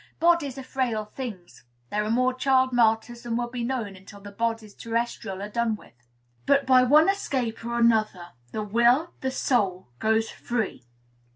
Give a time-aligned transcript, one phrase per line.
[0.19, 4.31] Bodies are frail things; there are more child martyrs than will be known until the
[4.31, 5.93] bodies terrestrial are done with.
[6.47, 10.85] But, by one escape or another, the will, the soul, goes free.